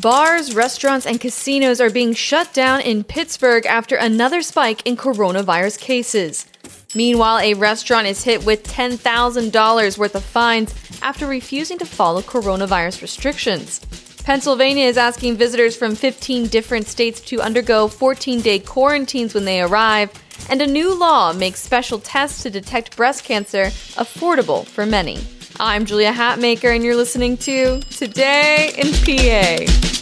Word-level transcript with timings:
Bars, 0.00 0.54
restaurants, 0.54 1.06
and 1.06 1.20
casinos 1.20 1.80
are 1.80 1.90
being 1.90 2.14
shut 2.14 2.52
down 2.52 2.80
in 2.80 3.04
Pittsburgh 3.04 3.64
after 3.66 3.94
another 3.94 4.42
spike 4.42 4.84
in 4.86 4.96
coronavirus 4.96 5.78
cases. 5.78 6.46
Meanwhile, 6.96 7.38
a 7.38 7.54
restaurant 7.54 8.06
is 8.06 8.24
hit 8.24 8.44
with 8.44 8.64
$10,000 8.64 9.98
worth 9.98 10.14
of 10.14 10.24
fines 10.24 10.74
after 11.00 11.26
refusing 11.26 11.78
to 11.78 11.86
follow 11.86 12.22
coronavirus 12.22 13.02
restrictions. 13.02 13.80
Pennsylvania 14.24 14.86
is 14.86 14.96
asking 14.96 15.36
visitors 15.36 15.76
from 15.76 15.94
15 15.94 16.48
different 16.48 16.86
states 16.86 17.20
to 17.20 17.40
undergo 17.40 17.86
14 17.86 18.40
day 18.40 18.58
quarantines 18.58 19.34
when 19.34 19.44
they 19.44 19.60
arrive, 19.60 20.10
and 20.50 20.60
a 20.60 20.66
new 20.66 20.98
law 20.98 21.32
makes 21.32 21.60
special 21.60 22.00
tests 22.00 22.42
to 22.42 22.50
detect 22.50 22.96
breast 22.96 23.22
cancer 23.22 23.66
affordable 23.96 24.66
for 24.66 24.86
many. 24.86 25.18
I'm 25.60 25.84
Julia 25.84 26.12
Hatmaker, 26.12 26.74
and 26.74 26.82
you're 26.82 26.96
listening 26.96 27.36
to 27.38 27.80
Today 27.82 28.72
in 28.76 28.92
PA. 29.04 29.93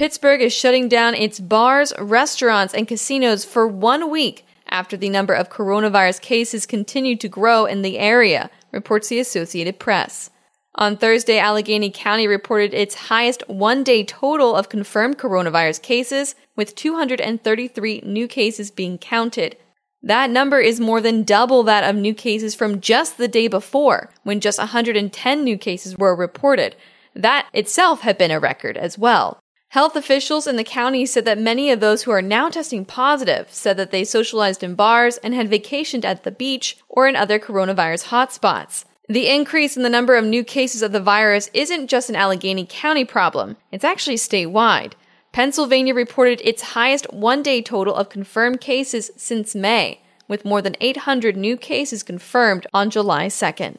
Pittsburgh 0.00 0.40
is 0.40 0.54
shutting 0.54 0.88
down 0.88 1.14
its 1.14 1.38
bars, 1.38 1.92
restaurants, 1.98 2.72
and 2.72 2.88
casinos 2.88 3.44
for 3.44 3.68
one 3.68 4.10
week 4.10 4.46
after 4.70 4.96
the 4.96 5.10
number 5.10 5.34
of 5.34 5.50
coronavirus 5.50 6.22
cases 6.22 6.64
continued 6.64 7.20
to 7.20 7.28
grow 7.28 7.66
in 7.66 7.82
the 7.82 7.98
area, 7.98 8.48
reports 8.72 9.08
the 9.08 9.20
Associated 9.20 9.78
Press. 9.78 10.30
On 10.76 10.96
Thursday, 10.96 11.38
Allegheny 11.38 11.90
County 11.90 12.26
reported 12.26 12.72
its 12.72 12.94
highest 12.94 13.46
one 13.46 13.84
day 13.84 14.02
total 14.02 14.56
of 14.56 14.70
confirmed 14.70 15.18
coronavirus 15.18 15.82
cases, 15.82 16.34
with 16.56 16.74
233 16.74 18.00
new 18.02 18.26
cases 18.26 18.70
being 18.70 18.96
counted, 18.96 19.54
that 20.02 20.30
number 20.30 20.60
is 20.60 20.80
more 20.80 21.02
than 21.02 21.24
double 21.24 21.62
that 21.64 21.84
of 21.84 21.94
new 21.94 22.14
cases 22.14 22.54
from 22.54 22.80
just 22.80 23.18
the 23.18 23.28
day 23.28 23.48
before, 23.48 24.08
when 24.22 24.40
just 24.40 24.58
110 24.58 25.44
new 25.44 25.58
cases 25.58 25.98
were 25.98 26.16
reported. 26.16 26.74
That 27.14 27.48
itself 27.52 28.00
had 28.00 28.16
been 28.16 28.30
a 28.30 28.40
record 28.40 28.78
as 28.78 28.96
well. 28.96 29.38
Health 29.70 29.94
officials 29.94 30.48
in 30.48 30.56
the 30.56 30.64
county 30.64 31.06
said 31.06 31.24
that 31.26 31.38
many 31.38 31.70
of 31.70 31.78
those 31.78 32.02
who 32.02 32.10
are 32.10 32.20
now 32.20 32.48
testing 32.48 32.84
positive 32.84 33.52
said 33.52 33.76
that 33.76 33.92
they 33.92 34.02
socialized 34.02 34.64
in 34.64 34.74
bars 34.74 35.16
and 35.18 35.32
had 35.32 35.48
vacationed 35.48 36.04
at 36.04 36.24
the 36.24 36.32
beach 36.32 36.76
or 36.88 37.06
in 37.06 37.14
other 37.14 37.38
coronavirus 37.38 38.06
hotspots. 38.06 38.84
The 39.08 39.28
increase 39.28 39.76
in 39.76 39.84
the 39.84 39.88
number 39.88 40.16
of 40.16 40.24
new 40.24 40.42
cases 40.42 40.82
of 40.82 40.90
the 40.90 40.98
virus 40.98 41.50
isn't 41.54 41.86
just 41.86 42.10
an 42.10 42.16
Allegheny 42.16 42.66
County 42.68 43.04
problem, 43.04 43.56
it's 43.70 43.84
actually 43.84 44.16
statewide. 44.16 44.94
Pennsylvania 45.30 45.94
reported 45.94 46.40
its 46.42 46.74
highest 46.74 47.12
one 47.12 47.40
day 47.40 47.62
total 47.62 47.94
of 47.94 48.08
confirmed 48.08 48.60
cases 48.60 49.12
since 49.16 49.54
May, 49.54 50.00
with 50.26 50.44
more 50.44 50.60
than 50.60 50.74
800 50.80 51.36
new 51.36 51.56
cases 51.56 52.02
confirmed 52.02 52.66
on 52.74 52.90
July 52.90 53.28
2nd. 53.28 53.76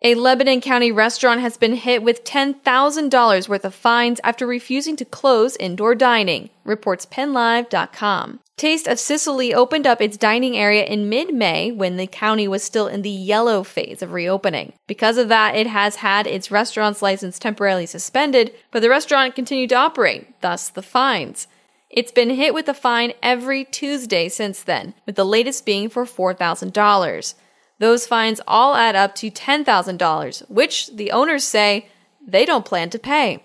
A 0.00 0.14
Lebanon 0.14 0.60
County 0.60 0.92
restaurant 0.92 1.40
has 1.40 1.56
been 1.56 1.72
hit 1.72 2.04
with 2.04 2.22
$10,000 2.22 3.48
worth 3.48 3.64
of 3.64 3.74
fines 3.74 4.20
after 4.22 4.46
refusing 4.46 4.94
to 4.94 5.04
close 5.04 5.56
indoor 5.56 5.96
dining, 5.96 6.50
reports 6.62 7.04
PennLive.com. 7.04 8.38
Taste 8.56 8.86
of 8.86 9.00
Sicily 9.00 9.52
opened 9.52 9.88
up 9.88 10.00
its 10.00 10.16
dining 10.16 10.56
area 10.56 10.84
in 10.84 11.08
mid 11.08 11.34
May 11.34 11.72
when 11.72 11.96
the 11.96 12.06
county 12.06 12.46
was 12.46 12.62
still 12.62 12.86
in 12.86 13.02
the 13.02 13.10
yellow 13.10 13.64
phase 13.64 14.00
of 14.00 14.12
reopening. 14.12 14.72
Because 14.86 15.18
of 15.18 15.28
that, 15.28 15.56
it 15.56 15.66
has 15.66 15.96
had 15.96 16.28
its 16.28 16.52
restaurant's 16.52 17.02
license 17.02 17.40
temporarily 17.40 17.86
suspended, 17.86 18.54
but 18.70 18.82
the 18.82 18.90
restaurant 18.90 19.34
continued 19.34 19.70
to 19.70 19.76
operate, 19.76 20.40
thus 20.42 20.68
the 20.68 20.82
fines. 20.82 21.48
It's 21.90 22.12
been 22.12 22.30
hit 22.30 22.54
with 22.54 22.68
a 22.68 22.74
fine 22.74 23.14
every 23.20 23.64
Tuesday 23.64 24.28
since 24.28 24.62
then, 24.62 24.94
with 25.06 25.16
the 25.16 25.24
latest 25.24 25.66
being 25.66 25.88
for 25.88 26.04
$4,000. 26.04 27.34
Those 27.78 28.06
fines 28.06 28.40
all 28.46 28.74
add 28.74 28.96
up 28.96 29.14
to 29.16 29.30
$10,000, 29.30 30.50
which 30.50 30.88
the 30.94 31.12
owners 31.12 31.44
say 31.44 31.88
they 32.26 32.44
don't 32.44 32.64
plan 32.64 32.90
to 32.90 32.98
pay. 32.98 33.42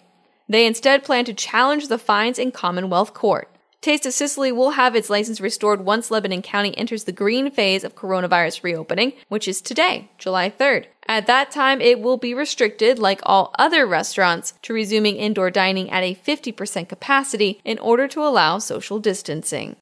They 0.50 0.66
instead 0.66 1.04
plan 1.04 1.26
to 1.26 1.34
challenge 1.34 1.88
the 1.88 1.98
fines 1.98 2.40
in 2.40 2.52
Commonwealth 2.52 3.14
Court. 3.14 3.50
Taste 3.84 4.06
of 4.06 4.14
Sicily 4.14 4.52
will 4.52 4.72
have 4.72 4.96
its 4.96 5.10
license 5.10 5.42
restored 5.42 5.82
once 5.82 6.10
Lebanon 6.10 6.42
County 6.42 6.78
enters 6.78 7.04
the 7.04 7.12
green 7.12 7.52
phase 7.52 7.84
of 7.84 7.96
coronavirus 7.96 8.64
reopening, 8.64 9.12
which 9.28 9.46
is 9.46 9.62
today, 9.62 10.10
July 10.18 10.50
3rd. 10.50 10.86
At 11.06 11.28
that 11.28 11.52
time, 11.52 11.82
it 11.82 12.00
will 12.00 12.16
be 12.16 12.34
restricted, 12.34 12.98
like 12.98 13.20
all 13.24 13.54
other 13.60 13.86
restaurants, 13.86 14.54
to 14.62 14.74
resuming 14.74 15.18
indoor 15.18 15.52
dining 15.52 15.92
at 15.92 16.02
a 16.02 16.16
50% 16.16 16.88
capacity 16.88 17.60
in 17.66 17.78
order 17.78 18.08
to 18.08 18.24
allow 18.24 18.58
social 18.58 19.00
distancing. 19.00 19.76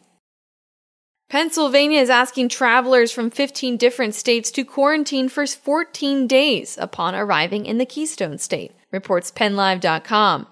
Pennsylvania 1.31 2.01
is 2.01 2.09
asking 2.09 2.49
travelers 2.49 3.09
from 3.09 3.29
15 3.29 3.77
different 3.77 4.13
states 4.13 4.51
to 4.51 4.65
quarantine 4.65 5.29
for 5.29 5.47
14 5.47 6.27
days 6.27 6.77
upon 6.77 7.15
arriving 7.15 7.65
in 7.65 7.77
the 7.77 7.85
Keystone 7.85 8.37
State, 8.37 8.73
reports 8.91 9.31
PennLive.com. 9.31 10.45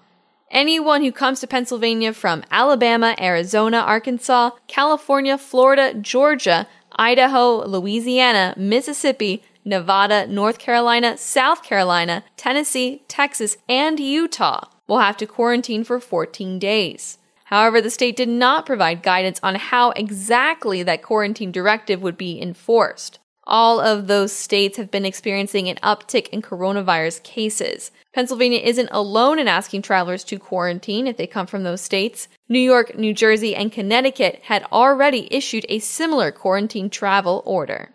Anyone 0.50 1.02
who 1.02 1.12
comes 1.12 1.40
to 1.40 1.46
Pennsylvania 1.46 2.14
from 2.14 2.44
Alabama, 2.50 3.14
Arizona, 3.20 3.76
Arkansas, 3.80 4.52
California, 4.68 5.36
Florida, 5.36 5.92
Georgia, 5.92 6.66
Idaho, 6.92 7.62
Louisiana, 7.66 8.54
Mississippi, 8.56 9.42
Nevada, 9.66 10.26
North 10.28 10.58
Carolina, 10.58 11.18
South 11.18 11.62
Carolina, 11.62 12.24
Tennessee, 12.38 13.02
Texas, 13.06 13.58
and 13.68 14.00
Utah 14.00 14.64
will 14.88 15.00
have 15.00 15.18
to 15.18 15.26
quarantine 15.26 15.84
for 15.84 16.00
14 16.00 16.58
days. 16.58 17.18
However, 17.50 17.80
the 17.80 17.90
state 17.90 18.16
did 18.16 18.28
not 18.28 18.64
provide 18.64 19.02
guidance 19.02 19.38
on 19.42 19.56
how 19.56 19.90
exactly 19.90 20.82
that 20.82 21.02
quarantine 21.02 21.52
directive 21.52 22.00
would 22.00 22.16
be 22.16 22.40
enforced 22.40 23.18
all 23.50 23.80
of 23.80 24.06
those 24.06 24.32
states 24.32 24.76
have 24.76 24.92
been 24.92 25.04
experiencing 25.04 25.68
an 25.68 25.76
uptick 25.82 26.28
in 26.28 26.40
coronavirus 26.40 27.22
cases. 27.24 27.90
Pennsylvania 28.14 28.60
isn't 28.60 28.88
alone 28.92 29.40
in 29.40 29.48
asking 29.48 29.82
travelers 29.82 30.22
to 30.24 30.38
quarantine 30.38 31.08
if 31.08 31.16
they 31.16 31.26
come 31.26 31.46
from 31.46 31.64
those 31.64 31.80
states. 31.80 32.28
New 32.48 32.60
York, 32.60 32.96
New 32.96 33.12
Jersey, 33.12 33.54
and 33.56 33.72
Connecticut 33.72 34.40
had 34.44 34.64
already 34.70 35.26
issued 35.34 35.66
a 35.68 35.80
similar 35.80 36.30
quarantine 36.30 36.88
travel 36.88 37.42
order. 37.44 37.90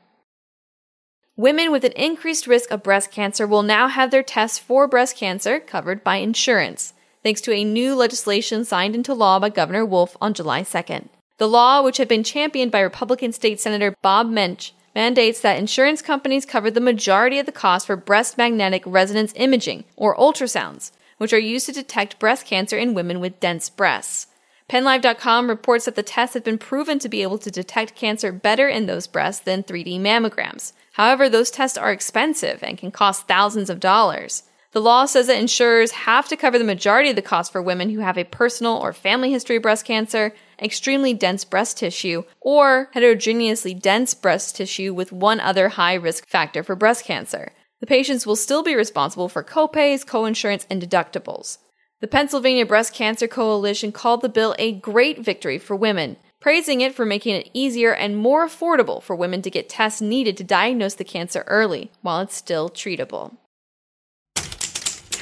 Women 1.38 1.72
with 1.72 1.86
an 1.86 1.94
increased 1.94 2.48
risk 2.48 2.70
of 2.72 2.84
breast 2.84 3.12
cancer 3.12 3.48
will 3.48 3.64
now 3.64 3.88
have 3.88 4.12
their 4.12 4.24
tests 4.24 4.60
for 4.60 4.88
breast 4.88 5.18
cancer 5.18 5.60
covered 5.60 6.04
by 6.04 6.18
insurance, 6.18 6.94
thanks 7.26 7.42
to 7.42 7.52
a 7.52 7.64
new 7.64 7.96
legislation 7.96 8.64
signed 8.64 8.94
into 8.94 9.12
law 9.12 9.40
by 9.40 9.50
Governor 9.50 9.84
Wolf 9.84 10.16
on 10.22 10.36
July 10.36 10.62
2nd. 10.62 11.08
The 11.40 11.48
law, 11.48 11.82
which 11.82 11.98
had 11.98 12.08
been 12.08 12.24
championed 12.24 12.72
by 12.72 12.82
Republican 12.82 13.34
State 13.34 13.60
Senator 13.60 13.96
Bob 14.04 14.30
Mensch, 14.30 14.74
mandates 14.94 15.42
that 15.42 15.58
insurance 15.58 16.04
companies 16.04 16.46
cover 16.46 16.70
the 16.70 16.80
majority 16.80 17.40
of 17.40 17.48
the 17.48 17.52
cost 17.52 17.88
for 17.88 17.96
breast 17.96 18.38
magnetic 18.38 18.84
resonance 18.86 19.34
imaging, 19.36 19.86
or 19.96 20.16
ultrasounds, 20.18 20.92
which 21.18 21.34
are 21.34 21.40
used 21.40 21.66
to 21.66 21.72
detect 21.72 22.20
breast 22.20 22.46
cancer 22.46 22.78
in 22.78 22.94
women 22.94 23.20
with 23.20 23.40
dense 23.40 23.72
breasts. 23.72 24.28
PennLive.com 24.70 25.50
reports 25.50 25.86
that 25.86 25.96
the 25.96 26.04
tests 26.04 26.36
have 26.36 26.44
been 26.44 26.60
proven 26.60 27.00
to 27.00 27.10
be 27.10 27.24
able 27.24 27.40
to 27.40 27.50
detect 27.50 27.96
cancer 27.96 28.32
better 28.32 28.70
in 28.70 28.86
those 28.86 29.08
breasts 29.08 29.44
than 29.44 29.64
3D 29.64 30.00
mammograms. 30.00 30.74
However, 30.92 31.28
those 31.28 31.50
tests 31.50 31.76
are 31.76 31.92
expensive 31.92 32.62
and 32.62 32.78
can 32.78 32.92
cost 32.92 33.28
thousands 33.28 33.72
of 33.72 33.80
dollars. 33.80 34.44
The 34.76 34.82
law 34.82 35.06
says 35.06 35.28
that 35.28 35.40
insurers 35.40 35.92
have 35.92 36.28
to 36.28 36.36
cover 36.36 36.60
the 36.60 36.66
majority 36.66 37.10
of 37.10 37.16
the 37.16 37.22
cost 37.22 37.54
for 37.54 37.62
women 37.62 37.92
who 37.92 38.02
have 38.02 38.18
a 38.18 38.26
personal 38.26 38.74
or 38.74 38.92
family 38.92 39.32
history 39.32 39.56
of 39.56 39.62
breast 39.62 39.86
cancer, 39.86 40.34
extremely 40.62 41.14
dense 41.14 41.46
breast 41.46 41.78
tissue, 41.78 42.24
or 42.42 42.90
heterogeneously 42.92 43.74
dense 43.74 44.14
breast 44.14 44.58
tissue 44.58 44.94
with 44.94 45.14
one 45.14 45.40
other 45.40 45.70
high 45.70 45.94
risk 45.94 46.28
factor 46.28 46.62
for 46.62 46.76
breast 46.76 47.06
cancer. 47.06 47.54
The 47.80 47.88
patients 47.88 48.28
will 48.28 48.36
still 48.36 48.64
be 48.64 48.76
responsible 48.76 49.30
for 49.30 49.46
copays, 49.46 50.06
coinsurance, 50.06 50.66
and 50.70 50.82
deductibles. 50.82 51.60
The 52.02 52.08
Pennsylvania 52.08 52.66
Breast 52.66 52.94
Cancer 52.94 53.30
Coalition 53.30 53.94
called 53.94 54.22
the 54.22 54.28
bill 54.28 54.58
a 54.60 54.74
great 54.74 55.20
victory 55.20 55.58
for 55.58 55.78
women, 55.78 56.18
praising 56.42 56.82
it 56.82 56.94
for 56.94 57.06
making 57.06 57.36
it 57.36 57.50
easier 57.54 57.94
and 57.94 58.18
more 58.18 58.46
affordable 58.46 59.02
for 59.02 59.16
women 59.16 59.42
to 59.44 59.50
get 59.50 59.70
tests 59.70 60.02
needed 60.02 60.36
to 60.36 60.44
diagnose 60.44 60.96
the 60.96 61.06
cancer 61.06 61.46
early 61.48 61.92
while 62.02 62.20
it's 62.20 62.36
still 62.36 62.70
treatable 62.70 63.38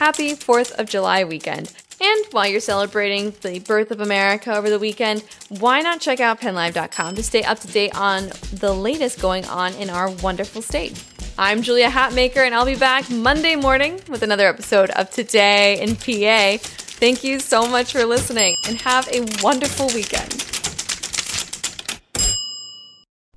happy 0.04 0.34
4th 0.34 0.78
of 0.78 0.90
July 0.90 1.24
weekend. 1.24 1.72
And 2.02 2.26
while 2.32 2.46
you're 2.46 2.60
celebrating 2.60 3.34
the 3.42 3.60
birth 3.60 3.90
of 3.90 4.02
America 4.02 4.54
over 4.54 4.70
the 4.70 4.78
weekend, 4.78 5.24
why 5.48 5.80
not 5.80 6.02
check 6.02 6.20
out 6.20 6.42
pennlive.com 6.42 7.16
to 7.16 7.24
stay 7.24 7.42
up 7.44 7.60
to 7.60 7.68
date 7.68 7.96
on 7.96 8.28
the 8.52 8.74
latest 8.74 9.22
going 9.22 9.46
on 9.46 9.74
in 9.76 9.90
our 9.90 10.10
wonderful 10.10 10.62
state? 10.62 11.02
I'm 11.38 11.62
Julia 11.62 11.88
Hatmaker, 11.88 12.46
and 12.46 12.54
I'll 12.54 12.66
be 12.66 12.76
back 12.76 13.10
Monday 13.10 13.56
morning 13.56 14.02
with 14.10 14.24
another 14.24 14.46
episode 14.46 14.90
of 14.90 15.10
Today 15.10 15.82
in 15.82 15.96
PA. 15.96 16.58
Thank 16.62 17.24
you 17.24 17.40
so 17.40 17.66
much 17.66 17.94
for 17.94 18.04
listening 18.04 18.58
and 18.68 18.76
have 18.82 19.08
a 19.08 19.26
wonderful 19.42 19.88
weekend. 19.96 20.33